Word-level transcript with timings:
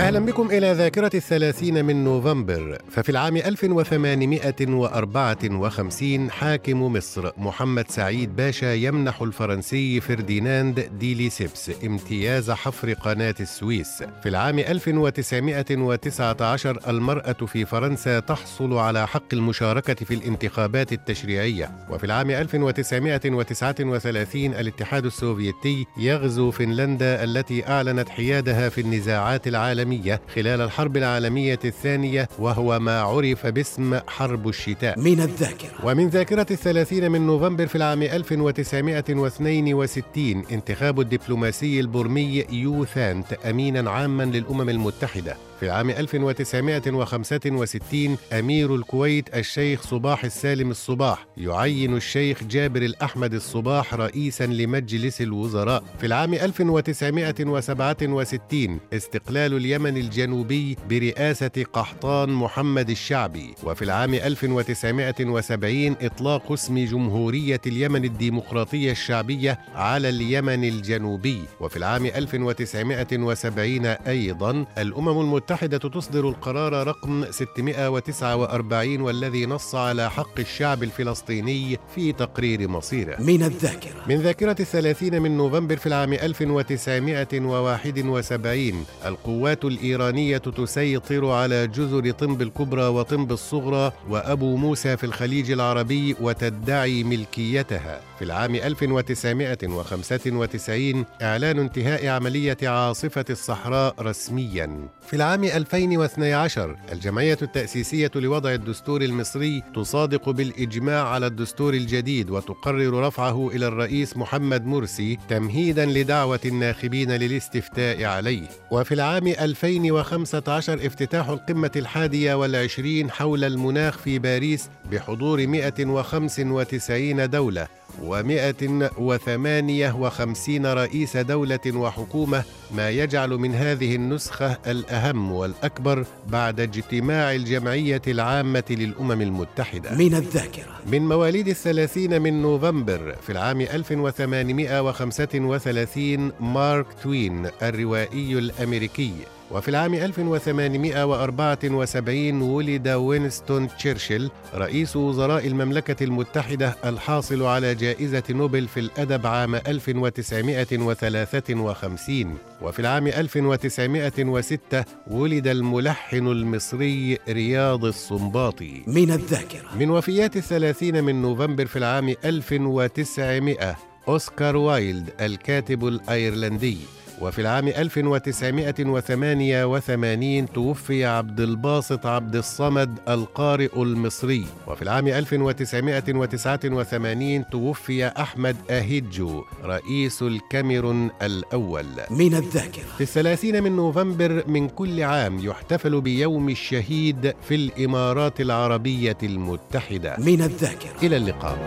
أهلا 0.00 0.18
بكم 0.18 0.50
إلى 0.50 0.72
ذاكرة 0.72 1.10
الثلاثين 1.14 1.84
من 1.84 2.04
نوفمبر. 2.04 2.78
ففي 2.90 3.08
العام 3.08 3.36
1854 3.36 6.30
حاكم 6.30 6.82
مصر 6.82 7.30
محمد 7.36 7.90
سعيد 7.90 8.36
باشا 8.36 8.74
يمنح 8.74 9.22
الفرنسي 9.22 10.00
فرديناند 10.00 10.80
دي 10.98 11.14
ليسيبس 11.14 11.70
امتياز 11.84 12.50
حفر 12.50 12.92
قناة 12.92 13.34
السويس. 13.40 14.02
في 14.22 14.28
العام 14.28 14.58
1919 14.58 16.78
المرأة 16.88 17.32
في 17.32 17.64
فرنسا 17.64 18.20
تحصل 18.20 18.72
على 18.72 19.06
حق 19.06 19.22
المشاركة 19.32 19.94
في 19.94 20.14
الانتخابات 20.14 20.92
التشريعية. 20.92 21.70
وفي 21.90 22.04
العام 22.04 22.30
1939 22.30 24.54
الاتحاد 24.54 25.06
السوفيتي 25.06 25.86
يغزو 25.98 26.50
فنلندا 26.50 27.24
التي 27.24 27.68
أعلنت 27.68 28.08
حيادها 28.08 28.68
في 28.68 28.80
النزاعات 28.80 29.48
العالمية. 29.48 29.81
العالمية 29.82 30.20
خلال 30.34 30.60
الحرب 30.60 30.96
العالمية 30.96 31.58
الثانية 31.64 32.28
وهو 32.38 32.78
ما 32.78 33.00
عرف 33.00 33.46
باسم 33.46 33.98
حرب 34.06 34.48
الشتاء. 34.48 34.98
من 34.98 35.20
الذاكرة. 35.20 35.70
ومن 35.84 36.08
ذاكرة 36.08 36.46
الثلاثين 36.50 37.10
من 37.10 37.26
نوفمبر 37.26 37.66
في 37.66 37.76
العام 37.76 38.02
1962 38.02 40.44
انتخاب 40.52 41.00
الدبلوماسي 41.00 41.80
البرمي 41.80 42.44
يو 42.50 42.84
ثانت 42.84 43.32
أمينا 43.32 43.90
عاما 43.90 44.22
للأمم 44.22 44.68
المتحدة. 44.68 45.36
في 45.62 45.68
العام 45.68 45.90
1965 45.90 48.18
أمير 48.32 48.74
الكويت 48.74 49.36
الشيخ 49.36 49.82
صباح 49.82 50.24
السالم 50.24 50.70
الصباح 50.70 51.26
يعين 51.36 51.96
الشيخ 51.96 52.44
جابر 52.44 52.82
الأحمد 52.82 53.34
الصباح 53.34 53.94
رئيسا 53.94 54.46
لمجلس 54.46 55.20
الوزراء. 55.20 55.84
في 55.98 56.06
العام 56.06 56.34
1967 56.34 58.80
استقلال 58.92 59.56
اليمن 59.56 59.96
الجنوبي 59.96 60.76
برئاسة 60.90 61.64
قحطان 61.72 62.30
محمد 62.30 62.90
الشعبي. 62.90 63.54
وفي 63.64 63.82
العام 63.82 64.14
1970 64.14 65.96
إطلاق 66.02 66.52
اسم 66.52 66.84
جمهورية 66.84 67.60
اليمن 67.66 68.04
الديمقراطية 68.04 68.90
الشعبية 68.90 69.58
على 69.74 70.08
اليمن 70.08 70.64
الجنوبي. 70.64 71.42
وفي 71.60 71.76
العام 71.76 72.06
1970 72.06 73.86
أيضا 73.86 74.66
الأمم 74.78 75.20
المتحدة 75.20 75.51
المتحدة 75.52 75.78
تصدر 75.78 76.28
القرار 76.28 76.86
رقم 76.86 77.24
649 77.30 79.00
والذي 79.00 79.46
نص 79.46 79.74
على 79.74 80.10
حق 80.10 80.38
الشعب 80.38 80.82
الفلسطيني 80.82 81.78
في 81.94 82.12
تقرير 82.12 82.68
مصيره. 82.68 83.22
من 83.22 83.42
الذاكرة. 83.42 84.02
من 84.08 84.16
ذاكرة 84.16 84.56
الثلاثين 84.60 85.22
من 85.22 85.36
نوفمبر 85.36 85.76
في 85.76 85.86
العام 85.86 86.12
1971 86.12 88.84
القوات 89.06 89.64
الإيرانية 89.64 90.38
تسيطر 90.38 91.30
على 91.30 91.66
جزر 91.66 92.10
طنب 92.10 92.42
الكبرى 92.42 92.84
وطنب 92.84 93.32
الصغرى 93.32 93.92
وأبو 94.08 94.56
موسى 94.56 94.96
في 94.96 95.04
الخليج 95.04 95.50
العربي 95.50 96.16
وتدعي 96.20 97.04
ملكيتها. 97.04 98.00
في 98.18 98.24
العام 98.24 98.54
1995 98.54 101.04
إعلان 101.22 101.58
انتهاء 101.58 102.06
عملية 102.06 102.56
عاصفة 102.62 103.24
الصحراء 103.30 103.94
رسميا. 104.00 104.88
في 105.06 105.16
العام 105.16 105.41
عام 105.42 105.50
2012 105.50 106.76
الجمعية 106.92 107.38
التأسيسية 107.42 108.10
لوضع 108.14 108.52
الدستور 108.52 109.02
المصري 109.02 109.62
تصادق 109.74 110.30
بالإجماع 110.30 111.08
على 111.08 111.26
الدستور 111.26 111.74
الجديد 111.74 112.30
وتقرر 112.30 113.06
رفعه 113.06 113.48
إلى 113.48 113.66
الرئيس 113.66 114.16
محمد 114.16 114.66
مرسي 114.66 115.18
تمهيدا 115.28 115.86
لدعوة 115.86 116.40
الناخبين 116.44 117.10
للاستفتاء 117.10 118.04
عليه. 118.04 118.46
وفي 118.70 118.94
العام 118.94 119.26
2015 119.26 120.86
افتتاح 120.86 121.28
القمة 121.28 121.70
الحادية 121.76 122.34
والعشرين 122.34 123.10
حول 123.10 123.44
المناخ 123.44 123.98
في 123.98 124.18
باريس 124.18 124.68
بحضور 124.90 125.46
195 125.46 127.30
دولة 127.30 127.68
ومائة 128.02 128.90
وثمانية 128.98 129.96
وخمسين 129.96 130.66
رئيس 130.66 131.16
دولة 131.16 131.60
وحكومة 131.66 132.44
ما 132.74 132.90
يجعل 132.90 133.30
من 133.30 133.54
هذه 133.54 133.94
النسخة 133.94 134.58
الأهم. 134.66 135.31
والأكبر 135.32 136.04
بعد 136.28 136.60
اجتماع 136.60 137.34
الجمعية 137.34 138.02
العامة 138.08 138.64
للأمم 138.70 139.22
المتحدة. 139.22 139.94
من 139.94 140.14
الذاكرة. 140.14 140.72
من 140.86 141.08
مواليد 141.08 141.48
الثلاثين 141.48 142.22
من 142.22 142.42
نوفمبر 142.42 143.14
في 143.26 143.32
العام 143.32 143.60
1835 143.60 146.32
مارك 146.40 146.86
توين 147.02 147.46
الروائي 147.62 148.38
الأمريكي 148.38 149.12
وفي 149.52 149.68
العام 149.68 149.94
1874 149.94 152.42
ولد 152.42 152.88
وينستون 152.88 153.68
تشرشل 153.68 154.30
رئيس 154.54 154.96
وزراء 154.96 155.46
المملكة 155.46 156.04
المتحدة 156.04 156.76
الحاصل 156.84 157.42
على 157.42 157.74
جائزة 157.74 158.22
نوبل 158.30 158.68
في 158.68 158.80
الأدب 158.80 159.26
عام 159.26 159.54
1953 159.54 162.36
وفي 162.62 162.80
العام 162.80 163.06
1906 163.06 164.84
ولد 165.10 165.46
الملحن 165.46 166.26
المصري 166.26 167.18
رياض 167.28 167.84
السنباطي 167.84 168.82
من 168.86 169.10
الذاكرة. 169.10 169.76
من 169.80 169.90
وفيات 169.90 170.36
الثلاثين 170.36 171.04
من 171.04 171.22
نوفمبر 171.22 171.66
في 171.66 171.76
العام 171.76 172.14
1900 172.24 173.76
أوسكار 174.08 174.56
وايلد 174.56 175.10
الكاتب 175.20 175.86
الأيرلندي. 175.86 176.78
وفي 177.22 177.40
العام 177.40 177.68
1988 177.68 180.52
توفي 180.52 181.04
عبد 181.04 181.40
الباسط 181.40 182.06
عبد 182.06 182.36
الصمد 182.36 182.98
القارئ 183.08 183.82
المصري. 183.82 184.44
وفي 184.66 184.82
العام 184.82 185.08
1989 185.08 187.50
توفي 187.50 188.06
أحمد 188.06 188.56
أهيجو 188.70 189.44
رئيس 189.64 190.22
الكاميرون 190.22 191.10
الأول. 191.22 191.86
من 192.10 192.34
الذاكرة. 192.34 192.84
في 192.98 193.00
الثلاثين 193.00 193.62
من 193.62 193.76
نوفمبر 193.76 194.44
من 194.46 194.68
كل 194.68 195.02
عام 195.02 195.38
يحتفل 195.38 196.00
بيوم 196.00 196.48
الشهيد 196.48 197.34
في 197.48 197.54
الإمارات 197.54 198.40
العربية 198.40 199.18
المتحدة. 199.22 200.16
من 200.18 200.42
الذاكرة. 200.42 200.92
إلى 201.02 201.16
اللقاء. 201.16 201.58